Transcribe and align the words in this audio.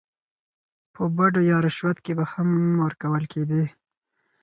په 0.93 1.01
بډو 1.15 1.41
يا 1.51 1.57
رشوت 1.65 1.97
کې 2.05 2.11
به 2.17 2.25
هم 2.31 2.49
ورکول 2.83 3.23
کېدې. 3.33 3.63